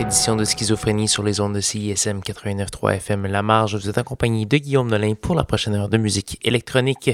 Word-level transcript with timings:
édition 0.00 0.36
de 0.36 0.44
Schizophrénie 0.44 1.08
sur 1.08 1.22
les 1.22 1.40
ondes 1.40 1.54
de 1.54 1.60
CISM 1.60 2.18
89.3 2.18 2.96
FM 2.96 3.26
La 3.26 3.42
Marge. 3.42 3.76
Vous 3.76 3.88
êtes 3.88 3.96
accompagné 3.96 4.44
de 4.44 4.56
Guillaume 4.58 4.88
Nolin 4.88 5.14
pour 5.14 5.34
la 5.34 5.44
prochaine 5.44 5.74
heure 5.74 5.88
de 5.88 5.96
musique 5.96 6.38
électronique. 6.42 7.10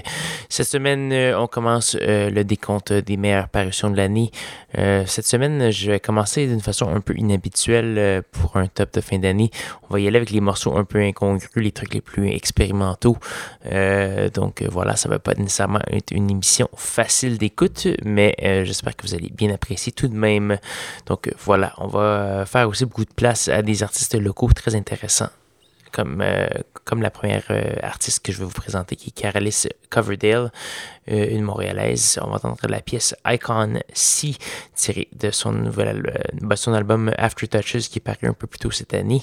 Cette 0.49 0.67
semaine, 0.67 1.13
euh, 1.13 1.39
on 1.39 1.47
commence 1.47 1.97
euh, 2.01 2.29
le 2.31 2.45
décompte 2.45 2.93
des 2.93 3.17
meilleures 3.17 3.49
parutions 3.49 3.91
de 3.91 3.97
l'année. 3.97 4.31
Euh, 4.79 5.05
cette 5.07 5.27
semaine, 5.27 5.71
je 5.71 5.93
vais 5.93 6.01
commencer 6.01 6.47
d'une 6.47 6.61
façon 6.61 6.89
un 6.89 7.01
peu 7.01 7.15
inhabituelle 7.17 8.23
pour 8.33 8.57
un 8.57 8.67
top 8.67 8.95
de 8.95 9.01
fin 9.01 9.19
d'année. 9.19 9.51
On 9.89 9.93
va 9.93 10.01
y 10.01 10.09
aller 10.09 10.17
avec 10.17 10.31
les 10.31 10.41
morceaux 10.41 10.77
un 10.77 10.85
peu 10.85 10.99
incongrus, 10.99 11.51
les 11.57 11.73
trucs 11.73 11.95
les 11.95 12.01
plus 12.01 12.31
expérimentaux. 12.31 13.17
donc 14.35 14.63
voilà, 14.71 14.97
ça 14.97 15.09
va 15.09 15.19
pas 15.19 15.35
nécessairement 15.35 15.81
être 15.89 16.11
une 16.11 16.31
émission 16.31 16.69
facile 16.75 17.39
d'écoute, 17.39 17.87
mais 18.05 18.35
j'espère 18.65 18.97
que 18.97 19.07
vous 19.07 19.15
allez 19.15 19.31
bien 19.31 19.53
apprécier 19.53 19.93
tout 19.93 20.09
de 20.09 20.17
même. 20.17 20.59
Donc 21.07 21.31
voilà, 21.45 21.75
on 21.79 21.87
va 21.87 22.45
faire 22.47 22.72
aussi 22.73 22.85
beaucoup 22.85 23.05
de 23.05 23.15
place 23.15 23.49
à 23.49 23.63
des 23.63 23.83
artistes 23.83 24.15
locaux 24.15 24.51
très 24.53 24.75
intéressants. 24.75 25.31
Comme, 25.93 26.23
euh, 26.23 26.47
comme 26.85 27.03
la 27.03 27.11
première 27.11 27.45
euh, 27.51 27.75
artiste 27.83 28.25
que 28.25 28.33
je 28.33 28.39
vais 28.39 28.47
vous 28.47 28.51
présenter, 28.51 28.97
qui 28.97 29.11
est 29.11 29.13
Carolis 29.13 29.69
Coverdale, 29.91 30.51
une 31.07 31.43
Montréalaise. 31.43 32.19
On 32.23 32.31
va 32.31 32.37
entendre 32.37 32.59
la 32.69 32.81
pièce 32.81 33.15
Icon 33.27 33.81
C, 33.93 34.35
tirée 34.75 35.09
de 35.13 35.31
son 35.31 35.53
nouvel 35.53 36.31
bah, 36.41 36.57
son 36.57 36.73
album 36.73 37.13
After 37.19 37.49
Touches, 37.49 37.89
qui 37.89 37.99
est 37.99 38.01
paru 38.01 38.29
un 38.29 38.33
peu 38.33 38.47
plus 38.47 38.59
tôt 38.59 38.71
cette 38.71 38.95
année. 38.95 39.23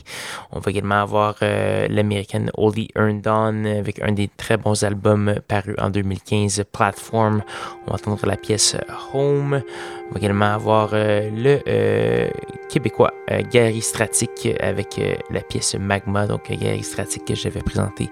On 0.52 0.60
va 0.60 0.72
également 0.72 1.02
avoir 1.02 1.38
l'américaine 1.42 2.52
Oldie 2.58 2.90
Earned 2.96 3.28
On, 3.28 3.66
avec 3.66 4.02
un 4.02 4.12
des 4.12 4.28
très 4.28 4.58
bons 4.58 4.84
albums 4.84 5.36
parus 5.48 5.76
en 5.80 5.90
2015, 5.90 6.64
Platform. 6.72 7.44
On 7.86 7.92
va 7.92 7.96
entendre 7.96 8.26
la 8.26 8.38
pièce 8.38 8.76
Home. 9.14 9.62
On 10.10 10.14
va 10.14 10.20
également 10.20 10.54
avoir 10.54 10.92
le 10.94 12.30
québécois 12.68 13.14
Gary 13.52 13.82
Stratic 13.82 14.50
avec 14.60 15.00
la 15.30 15.42
pièce 15.42 15.76
Magma, 15.76 16.28
donc 16.28 16.52
Gary 16.52 16.84
Stratic 16.84 17.26
que 17.26 17.36
j'avais 17.36 17.62
présenté 17.62 18.10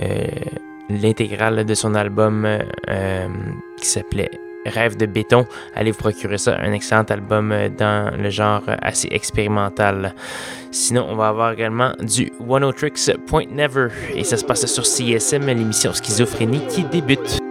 euh, 0.00 0.26
l'intégrale 0.88 1.64
de 1.64 1.74
son 1.74 1.94
album 1.94 2.46
euh, 2.46 3.28
qui 3.78 3.86
s'appelait 3.86 4.30
Rêve 4.64 4.96
de 4.96 5.06
béton. 5.06 5.46
Allez 5.76 5.92
vous 5.92 5.98
procurer 5.98 6.38
ça, 6.38 6.58
un 6.58 6.72
excellent 6.72 7.04
album 7.04 7.54
dans 7.78 8.12
le 8.16 8.30
genre 8.30 8.64
assez 8.82 9.06
expérimental. 9.12 10.12
Sinon, 10.72 11.06
on 11.08 11.14
va 11.14 11.28
avoir 11.28 11.52
également 11.52 11.92
du 12.00 12.32
One 12.48 12.72
Tricks 12.72 13.16
Point 13.28 13.46
Never 13.52 13.88
et 14.12 14.24
ça 14.24 14.36
se 14.36 14.44
passe 14.44 14.66
sur 14.66 14.84
CSM, 14.84 15.46
l'émission 15.46 15.92
Schizophrénie 15.92 16.66
qui 16.66 16.82
débute. 16.82 17.45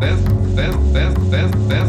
best, 0.00 0.24
best, 0.56 0.92
best, 0.94 1.30
best, 1.30 1.68
best. 1.68 1.79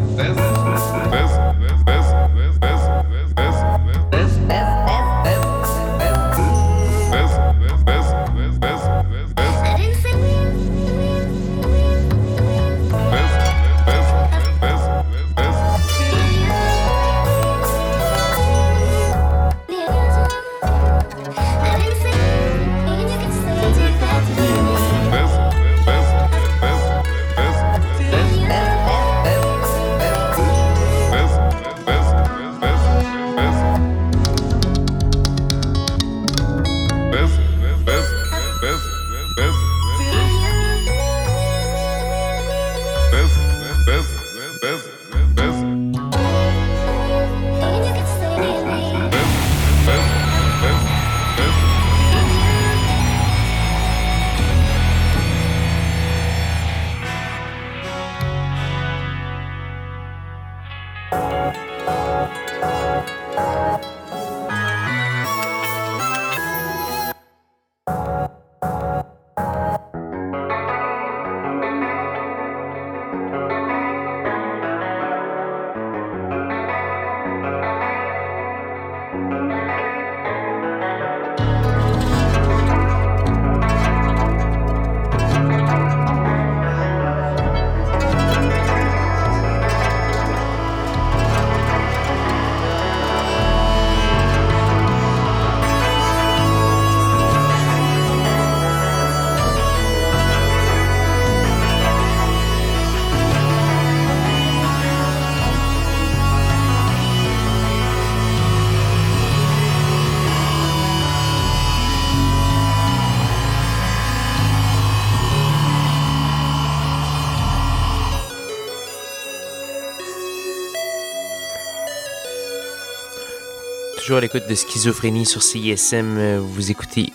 Toujours 124.11 124.17
à 124.17 124.21
l'écoute 124.23 124.49
de 124.49 124.55
Schizophrénie 124.55 125.25
sur 125.25 125.41
CISM. 125.41 126.17
Euh, 126.17 126.41
vous 126.43 126.69
écoutez 126.69 127.13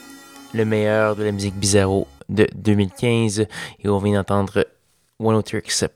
le 0.55 0.65
meilleur 0.65 1.15
de 1.15 1.25
la 1.25 1.31
musique 1.31 1.55
bizarro 1.55 2.07
de 2.31 2.49
2015 2.55 3.41
et 3.41 3.89
on 3.91 3.99
vient 3.99 4.15
d'entendre 4.15 4.67
One 5.19 5.43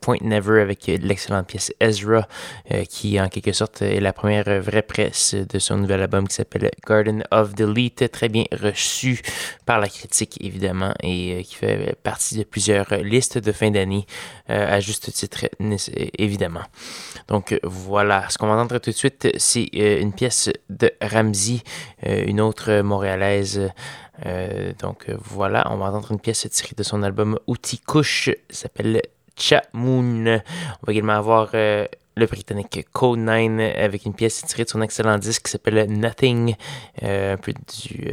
Point 0.00 0.16
Never 0.22 0.62
avec 0.62 0.86
l'excellente 0.86 1.46
pièce 1.46 1.74
Ezra, 1.78 2.26
euh, 2.72 2.84
qui 2.84 3.20
en 3.20 3.28
quelque 3.28 3.52
sorte 3.52 3.82
est 3.82 4.00
la 4.00 4.14
première 4.14 4.62
vraie 4.62 4.80
presse 4.80 5.34
de 5.34 5.58
son 5.58 5.76
nouvel 5.76 6.00
album 6.00 6.26
qui 6.26 6.36
s'appelle 6.36 6.70
Garden 6.86 7.22
of 7.30 7.54
Delete, 7.54 8.10
très 8.10 8.30
bien 8.30 8.44
reçu 8.50 9.20
par 9.66 9.78
la 9.78 9.88
critique 9.88 10.38
évidemment 10.40 10.94
et 11.02 11.34
euh, 11.34 11.42
qui 11.42 11.54
fait 11.54 11.96
partie 12.02 12.38
de 12.38 12.44
plusieurs 12.44 12.94
listes 12.94 13.36
de 13.36 13.52
fin 13.52 13.70
d'année 13.70 14.06
euh, 14.48 14.76
à 14.76 14.80
juste 14.80 15.12
titre 15.12 15.44
évidemment. 16.18 16.64
Donc 17.28 17.58
voilà, 17.62 18.24
ce 18.30 18.38
qu'on 18.38 18.46
va 18.46 18.54
entendre 18.54 18.78
tout 18.78 18.90
de 18.90 18.96
suite, 18.96 19.28
c'est 19.36 19.68
une 19.72 20.14
pièce 20.14 20.48
de 20.70 20.90
Ramsey, 21.02 21.60
une 22.02 22.40
autre 22.40 22.80
montréalaise. 22.80 23.70
Euh, 24.26 24.72
donc 24.78 25.08
euh, 25.08 25.16
voilà, 25.18 25.66
on 25.70 25.76
va 25.76 25.86
entendre 25.86 26.12
une 26.12 26.20
pièce 26.20 26.46
tirée 26.50 26.74
de 26.76 26.82
son 26.82 27.02
album 27.02 27.38
Outil 27.46 27.78
Couche, 27.78 28.30
s'appelle 28.48 29.02
Cha 29.36 29.62
Moon. 29.72 30.26
On 30.26 30.86
va 30.86 30.92
également 30.92 31.14
avoir 31.14 31.50
euh, 31.54 31.86
le 32.16 32.26
britannique 32.26 32.86
Code 32.92 33.20
9 33.20 33.76
avec 33.76 34.04
une 34.04 34.14
pièce 34.14 34.44
tirée 34.44 34.64
de 34.64 34.68
son 34.68 34.82
excellent 34.82 35.18
disque 35.18 35.44
qui 35.44 35.50
s'appelle 35.50 35.90
Nothing, 35.90 36.54
un 37.02 37.36
peu 37.36 37.52
du 37.52 38.10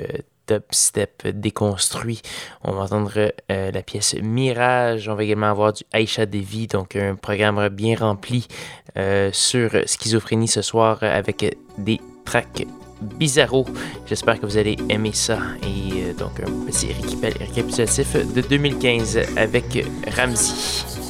dubstep 0.48 1.28
déconstruit. 1.28 2.22
On 2.64 2.72
va 2.72 2.84
entendre 2.84 3.34
la 3.50 3.82
pièce 3.82 4.16
Mirage. 4.22 5.10
On 5.10 5.16
va 5.16 5.24
également 5.24 5.50
avoir 5.50 5.74
du 5.74 5.84
Aisha 5.94 6.26
Devi, 6.26 6.68
donc 6.68 6.96
un 6.96 7.16
programme 7.16 7.68
bien 7.68 7.98
rempli 7.98 8.48
sur 9.34 9.72
schizophrénie 9.86 10.48
ce 10.48 10.62
soir 10.62 11.00
avec 11.02 11.58
des 11.78 12.00
tracks 12.24 12.66
Bizarro. 13.02 13.66
J'espère 14.06 14.40
que 14.40 14.46
vous 14.46 14.58
allez 14.58 14.78
aimer 14.90 15.12
ça. 15.14 15.40
Et 15.64 16.04
euh, 16.04 16.14
donc, 16.14 16.40
un 16.40 16.66
petit 16.66 16.90
récapitulatif 17.40 18.16
de 18.34 18.42
2015 18.42 19.20
avec 19.38 19.86
Ramsey. 20.16 21.07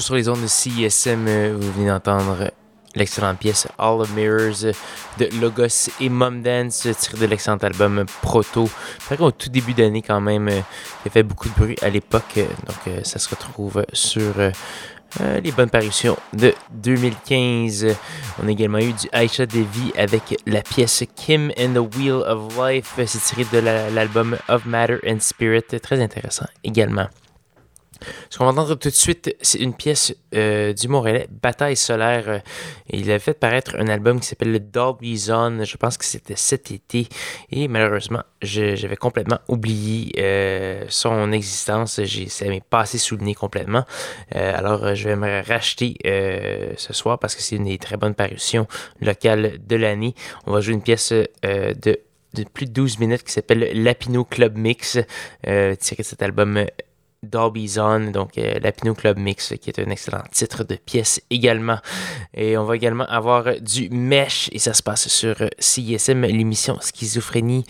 Sur 0.00 0.14
les 0.14 0.28
ondes 0.28 0.42
de 0.42 0.46
CISM, 0.46 1.26
euh, 1.26 1.56
vous 1.58 1.72
venez 1.72 1.88
d'entendre 1.88 2.52
l'excellente 2.94 3.38
pièce 3.38 3.66
All 3.78 4.00
of 4.00 4.12
Mirrors 4.14 4.72
de 5.18 5.40
Logos 5.40 5.90
et 6.00 6.08
Mom 6.08 6.40
Dance 6.42 6.86
tiré 6.98 7.18
de 7.18 7.26
l'excellent 7.26 7.56
album 7.56 8.04
Proto. 8.22 8.68
au 9.18 9.30
tout 9.32 9.48
début 9.48 9.74
d'année 9.74 10.02
quand 10.02 10.20
même, 10.20 10.48
euh, 10.48 10.60
il 11.04 11.10
fait 11.10 11.24
beaucoup 11.24 11.48
de 11.48 11.54
bruit 11.54 11.76
à 11.82 11.88
l'époque, 11.88 12.34
euh, 12.36 12.46
donc 12.66 13.04
ça 13.04 13.18
se 13.18 13.28
retrouve 13.28 13.84
sur 13.92 14.34
les 15.42 15.50
bonnes 15.52 15.70
parutions 15.70 16.16
de 16.32 16.54
2015. 16.70 17.86
On 18.42 18.46
a 18.46 18.50
également 18.50 18.78
eu 18.78 18.92
du 18.92 19.08
Aisha 19.12 19.46
Devi 19.46 19.92
avec 19.96 20.36
la 20.46 20.62
pièce 20.62 21.02
Kim 21.16 21.50
and 21.58 21.72
the 21.74 21.96
Wheel 21.96 22.22
of 22.26 22.56
Life. 22.56 22.94
C'est 23.06 23.22
tiré 23.22 23.46
de 23.52 23.58
l'album 23.94 24.36
Of 24.48 24.64
Matter 24.66 24.98
and 25.06 25.20
Spirit. 25.20 25.62
Très 25.82 26.00
intéressant 26.00 26.46
également. 26.62 27.08
Ce 28.30 28.38
qu'on 28.38 28.44
va 28.44 28.50
entendre 28.50 28.74
tout 28.74 28.88
de 28.88 28.94
suite, 28.94 29.34
c'est 29.40 29.58
une 29.58 29.74
pièce 29.74 30.14
euh, 30.34 30.72
du 30.72 30.88
Montréalais, 30.88 31.28
Bataille 31.30 31.76
solaire. 31.76 32.24
Euh, 32.28 32.38
il 32.90 33.10
a 33.10 33.18
fait 33.18 33.34
paraître 33.34 33.76
un 33.78 33.88
album 33.88 34.20
qui 34.20 34.26
s'appelle 34.26 34.52
le 34.52 34.60
Dolby 34.60 35.16
Zone. 35.16 35.64
Je 35.64 35.76
pense 35.76 35.96
que 35.96 36.04
c'était 36.04 36.36
cet 36.36 36.70
été. 36.70 37.08
Et 37.50 37.68
malheureusement, 37.68 38.22
j'avais 38.42 38.96
complètement 38.96 39.38
oublié 39.48 40.12
euh, 40.18 40.84
son 40.88 41.32
existence. 41.32 42.00
Ça 42.28 42.44
m'est 42.46 42.64
passé 42.64 42.98
sous 42.98 43.16
le 43.16 43.24
nez 43.24 43.34
complètement. 43.34 43.84
alors, 44.32 44.94
je 44.94 45.08
vais 45.08 45.16
me 45.16 45.42
racheter 45.46 45.96
ce 46.76 46.92
soir 46.92 47.18
parce 47.18 47.34
que 47.34 47.42
c'est 47.42 47.56
une 47.56 47.64
des 47.64 47.78
très 47.78 47.96
bonnes 47.96 48.14
parutions 48.14 48.66
locales 49.00 49.58
de 49.66 49.76
l'année. 49.76 50.14
On 50.46 50.52
va 50.52 50.60
jouer 50.60 50.74
une 50.74 50.82
pièce 50.82 51.12
de 51.12 52.44
plus 52.52 52.66
de 52.66 52.72
12 52.72 52.98
minutes 52.98 53.22
qui 53.24 53.32
s'appelle 53.32 53.70
Lapino 53.74 54.24
Club 54.24 54.56
Mix, 54.56 54.98
tiré 55.42 55.76
de 55.76 56.02
cet 56.02 56.22
album 56.22 56.64
Dolby 57.22 57.68
Zone, 57.68 58.12
donc 58.12 58.38
euh, 58.38 58.58
Club 58.96 59.18
Mix, 59.18 59.54
qui 59.60 59.70
est 59.70 59.78
un 59.78 59.90
excellent 59.90 60.22
titre 60.30 60.64
de 60.64 60.76
pièce 60.76 61.20
également. 61.30 61.78
Et 62.34 62.56
on 62.56 62.64
va 62.64 62.76
également 62.76 63.06
avoir 63.06 63.60
du 63.60 63.90
Mesh, 63.90 64.48
et 64.52 64.58
ça 64.58 64.74
se 64.74 64.82
passe 64.82 65.08
sur 65.08 65.36
CISM, 65.58 66.22
l'émission 66.22 66.78
Schizophrénie 66.80 67.64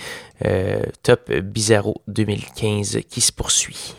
euh, 0.44 0.82
Top 1.02 1.32
Bizarro 1.32 2.02
2015 2.06 3.00
qui 3.08 3.20
se 3.20 3.32
poursuit. 3.32 3.94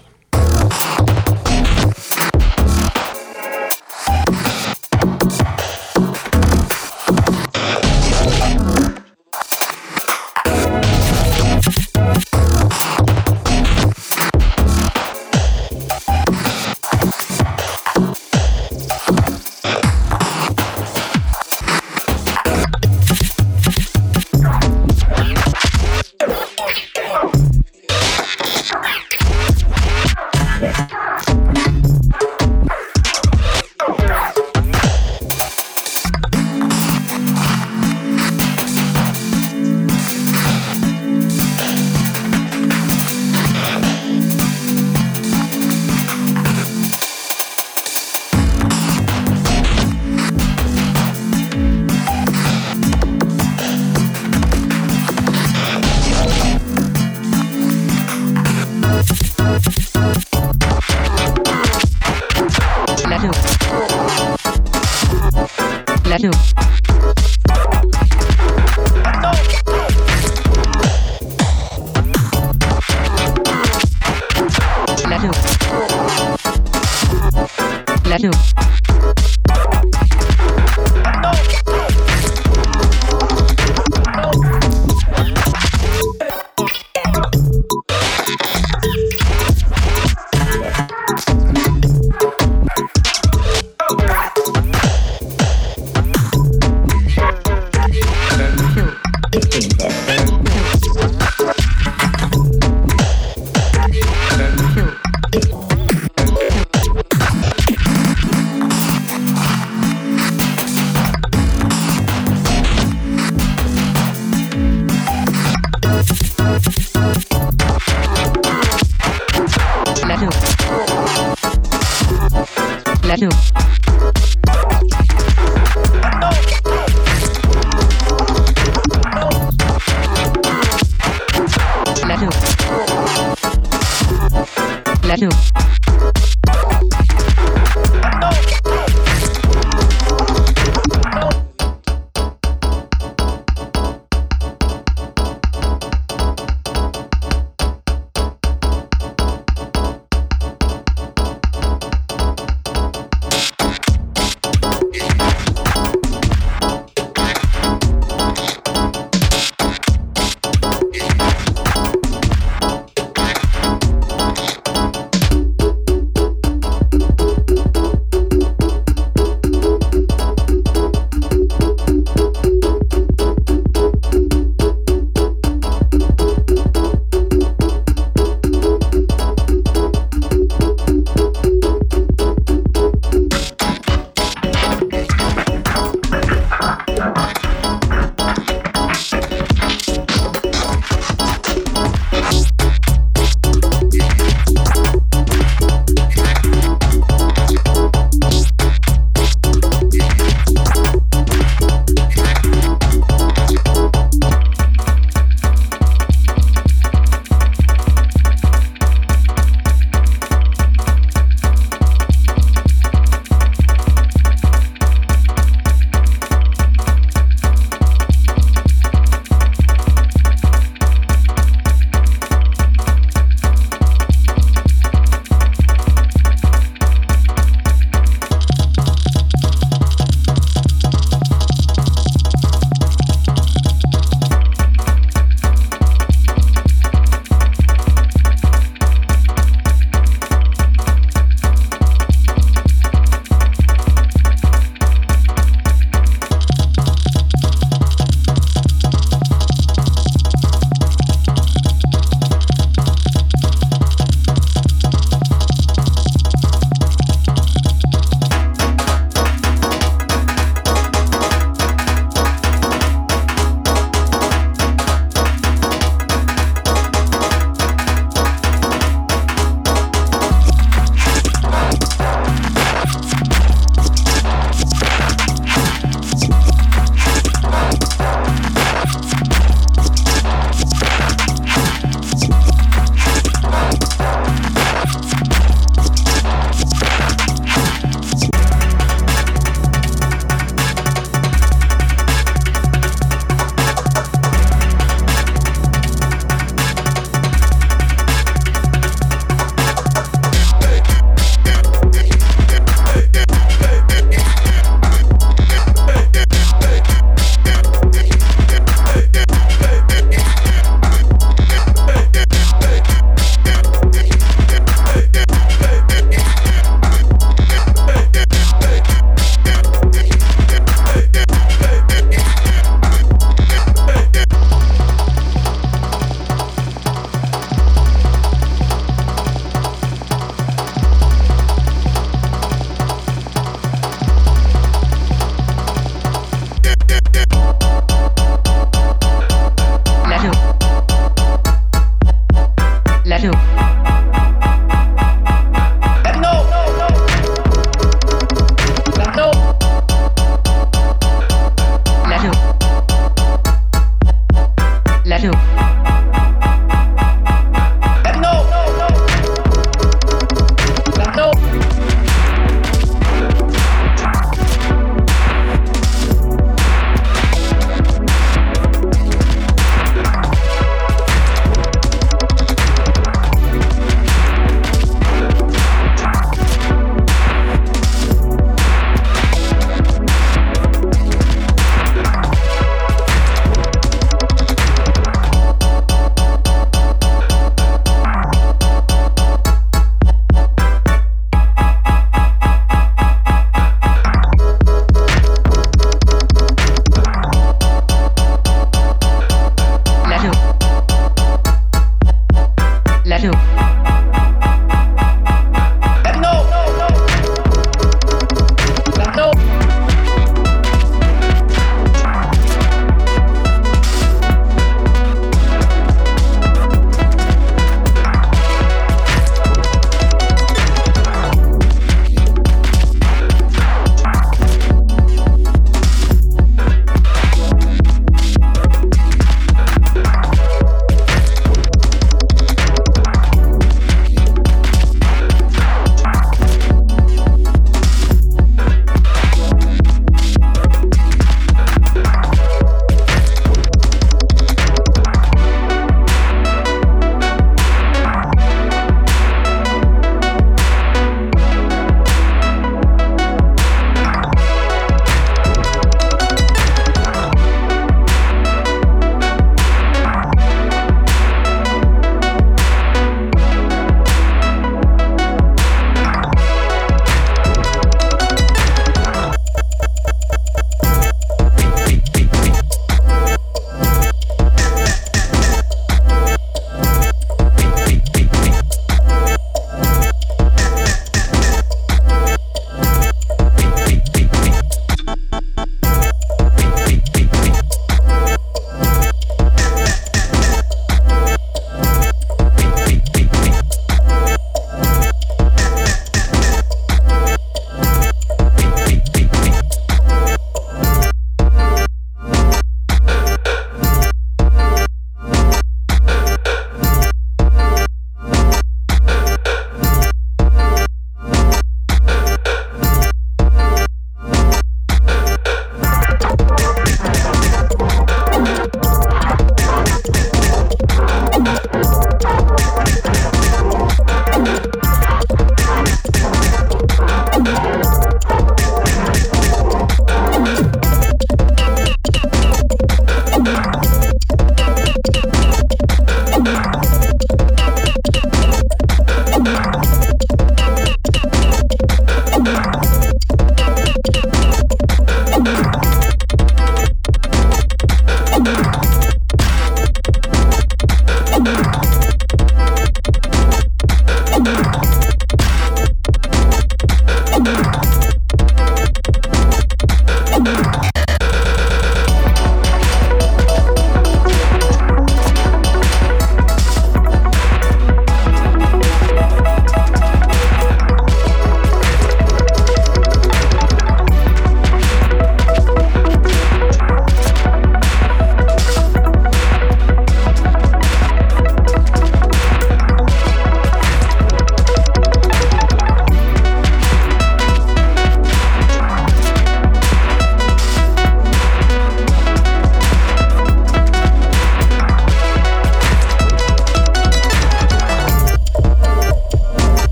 You. 66.20 66.59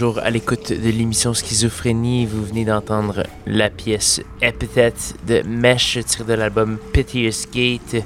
Toujours 0.00 0.24
à 0.24 0.30
l'écoute 0.30 0.72
de 0.72 0.88
l'émission 0.88 1.34
Schizophrénie, 1.34 2.24
vous 2.24 2.42
venez 2.42 2.64
d'entendre 2.64 3.24
la 3.46 3.68
pièce 3.68 4.22
Epithet 4.40 4.94
de 5.26 5.42
Mesh 5.42 5.98
tirée 6.06 6.24
de 6.24 6.32
l'album 6.32 6.78
Piteous 6.94 7.44
Gate, 7.52 8.02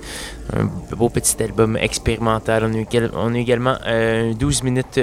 un 0.53 0.65
beau 0.97 1.09
petit 1.09 1.41
album 1.41 1.77
expérimental. 1.77 2.69
On 3.15 3.33
a, 3.33 3.39
également 3.39 3.77
12 3.77 3.85
euh, 3.87 4.65
minutes 4.65 5.01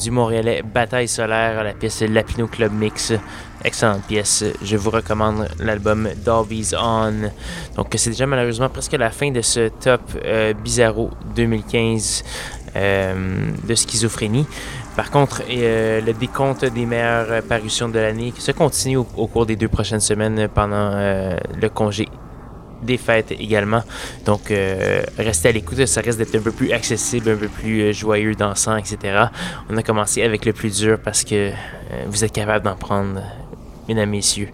du 0.00 0.12
Montréalais 0.12 0.62
Bataille 0.62 1.08
solaire, 1.08 1.64
la 1.64 1.72
pièce 1.72 2.02
Lapino 2.02 2.46
Club 2.46 2.72
Mix. 2.72 3.12
Excellente 3.64 4.02
pièce. 4.06 4.44
Je 4.62 4.76
vous 4.76 4.90
recommande 4.90 5.48
l'album 5.58 6.08
Dolby's 6.24 6.72
On. 6.80 7.32
Donc, 7.76 7.88
c'est 7.96 8.10
déjà 8.10 8.26
malheureusement 8.26 8.68
presque 8.68 8.92
la 8.92 9.10
fin 9.10 9.32
de 9.32 9.40
ce 9.40 9.70
top 9.70 10.02
euh, 10.24 10.52
Bizarro 10.52 11.10
2015 11.34 12.22
euh, 12.74 13.50
de 13.64 13.74
schizophrénie. 13.74 14.46
Par 14.96 15.10
contre, 15.10 15.42
euh, 15.48 16.00
le 16.02 16.12
décompte 16.12 16.66
des 16.66 16.84
meilleures 16.84 17.42
parutions 17.44 17.88
de 17.88 17.98
l'année 17.98 18.32
se 18.38 18.52
continue 18.52 18.98
au, 18.98 19.04
cours 19.04 19.46
des 19.46 19.56
deux 19.56 19.68
prochaines 19.68 20.00
semaines 20.00 20.48
pendant 20.52 20.90
euh, 20.92 21.36
le 21.60 21.68
congé 21.70 22.08
des 22.82 22.98
fêtes 22.98 23.32
également. 23.32 23.82
Donc, 24.26 24.50
euh, 24.50 25.02
restez 25.16 25.48
à 25.48 25.52
l'écoute, 25.52 25.86
ça 25.86 26.00
reste 26.02 26.18
d'être 26.18 26.34
un 26.34 26.42
peu 26.42 26.52
plus 26.52 26.72
accessible, 26.72 27.30
un 27.30 27.36
peu 27.36 27.48
plus 27.48 27.94
joyeux, 27.94 28.34
dansant, 28.34 28.76
etc. 28.76 29.26
On 29.70 29.76
a 29.76 29.82
commencé 29.82 30.22
avec 30.22 30.44
le 30.44 30.52
plus 30.52 30.80
dur 30.80 30.98
parce 31.02 31.24
que 31.24 31.52
vous 32.06 32.24
êtes 32.24 32.32
capable 32.32 32.64
d'en 32.64 32.76
prendre, 32.76 33.22
mesdames, 33.88 34.10
messieurs. 34.10 34.48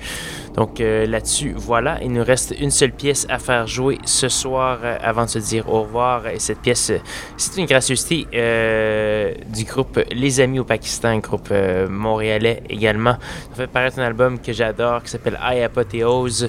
Donc 0.54 0.80
euh, 0.80 1.06
là-dessus, 1.06 1.52
voilà, 1.56 1.98
il 2.02 2.12
nous 2.12 2.24
reste 2.24 2.54
une 2.58 2.70
seule 2.70 2.92
pièce 2.92 3.26
à 3.28 3.38
faire 3.38 3.66
jouer 3.66 3.98
ce 4.04 4.28
soir 4.28 4.78
euh, 4.82 4.96
avant 5.02 5.24
de 5.24 5.30
se 5.30 5.38
dire 5.38 5.68
au 5.68 5.82
revoir. 5.82 6.26
Et 6.26 6.38
cette 6.38 6.60
pièce, 6.60 6.92
c'est 7.36 7.56
une 7.56 7.66
gracieuseté 7.66 8.26
euh, 8.34 9.34
du 9.54 9.64
groupe 9.64 10.00
Les 10.10 10.40
Amis 10.40 10.58
au 10.58 10.64
Pakistan, 10.64 11.18
groupe 11.18 11.52
montréalais 11.88 12.62
également. 12.68 13.16
Ça 13.50 13.56
fait 13.56 13.66
paraître 13.66 13.98
un 13.98 14.04
album 14.04 14.38
que 14.40 14.52
j'adore 14.52 15.02
qui 15.02 15.10
s'appelle 15.10 15.38
I 15.40 15.60
Apotheose. 15.62 16.48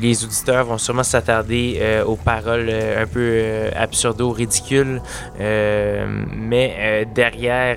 les 0.00 0.24
auditeurs 0.24 0.66
vont 0.66 0.78
sûrement 0.78 1.02
s'attarder 1.02 2.02
aux 2.06 2.16
paroles 2.16 2.70
un 2.70 3.06
peu 3.06 3.70
absurdo, 3.74 4.30
ridicules, 4.30 5.00
mais 5.38 7.06
derrière, 7.14 7.76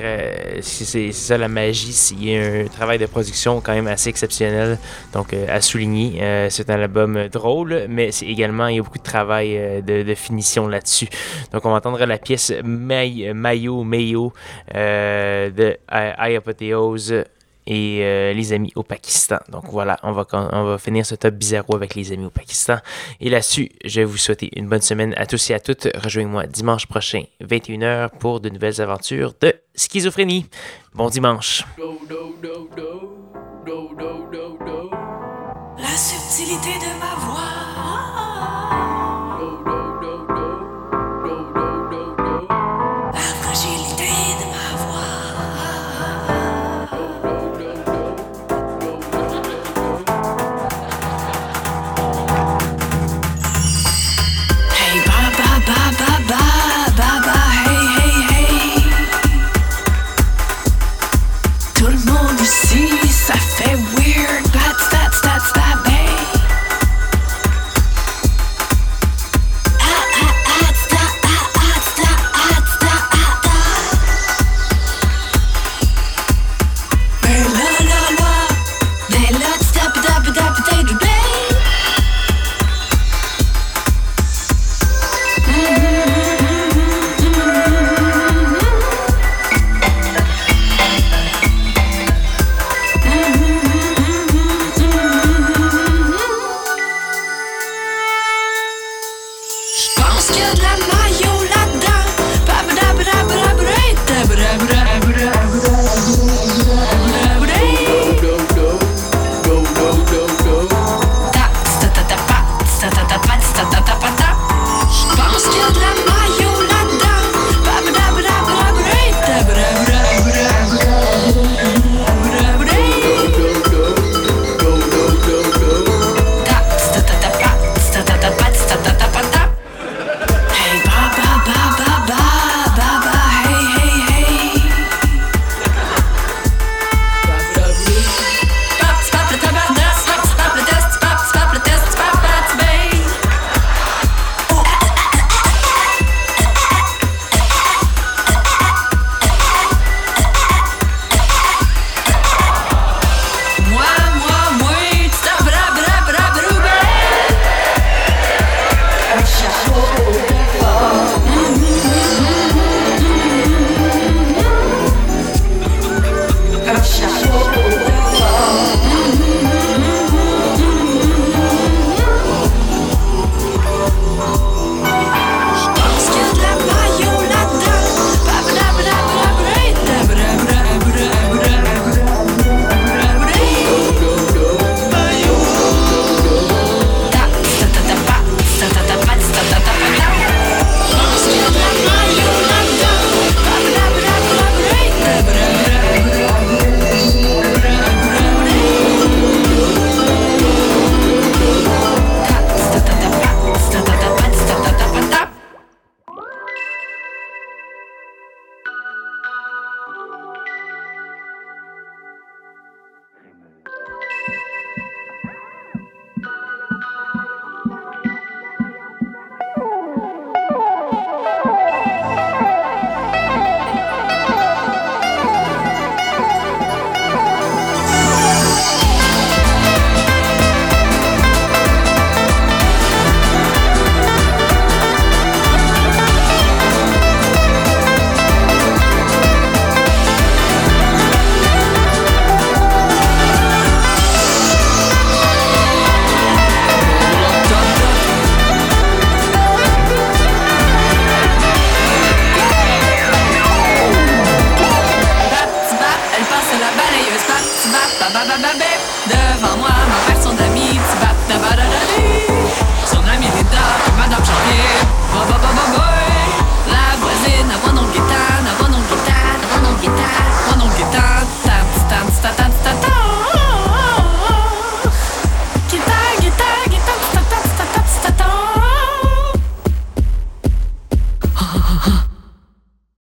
c'est 0.62 1.12
ça 1.12 1.38
la 1.38 1.48
magie, 1.48 1.96
il 2.12 2.30
y 2.30 2.38
a 2.38 2.64
un 2.64 2.68
travail 2.68 2.98
de 2.98 3.06
production 3.06 3.62
quand 3.62 3.74
même 3.74 3.88
assez 3.88 4.10
exceptionnel. 4.10 4.78
Donc, 5.14 5.34
euh, 5.34 5.46
à 5.50 5.62
souligner, 5.62 6.22
euh, 6.22 6.48
c'est 6.50 6.70
un 6.70 6.80
album 6.80 7.28
drôle, 7.28 7.86
mais 7.90 8.12
c'est 8.12 8.26
également, 8.26 8.68
il 8.68 8.78
y 8.78 8.80
a 8.80 8.84
beaucoup 8.84 8.98
de 8.98 9.04
travail 9.04 9.58
euh, 9.58 9.82
de, 9.82 10.16
finition 10.16 10.68
là-dessus. 10.68 11.08
Donc, 11.52 11.66
on 11.66 11.72
va 11.72 11.78
entendre 11.78 12.04
la 12.06 12.18
pièce 12.18 12.54
Mayo 12.64 13.84
Mayo 13.84 14.34
de 14.74 15.78
Ayapotheose 15.88 17.24
et 17.68 18.34
les 18.34 18.54
amis 18.54 18.72
au 18.76 18.84
Pakistan. 18.84 19.38
Donc 19.50 19.66
voilà, 19.70 19.98
on 20.04 20.12
va, 20.12 20.26
on 20.34 20.64
va 20.64 20.78
finir 20.78 21.06
ce 21.06 21.16
top 21.16 21.36
bizarro 21.36 21.76
avec 21.76 21.96
les 21.96 22.12
amis 22.12 22.26
au 22.26 22.30
Pakistan. 22.30 22.78
Et 23.20 23.30
là-dessus, 23.30 23.70
je 23.86 24.02
vais 24.02 24.06
vous 24.06 24.18
souhaiter 24.18 24.50
une 24.56 24.68
bonne 24.68 24.82
semaine 24.82 25.14
à 25.16 25.26
tous 25.26 25.50
et 25.52 25.54
à 25.54 25.60
toutes. 25.60 25.88
Rejoignez-moi 25.96 26.48
dimanche 26.48 26.88
prochain, 26.88 27.24
21h, 27.42 28.10
pour 28.20 28.40
de 28.40 28.50
nouvelles 28.50 28.82
aventures 28.82 29.34
de 29.40 29.54
schizophrénie. 29.76 30.48
Bon 30.94 31.10
dimanche. 31.10 31.64
La 35.78 35.95
subtilité 35.95 36.80
de 36.80 36.99
ma 36.99 37.14
voix. 37.20 37.62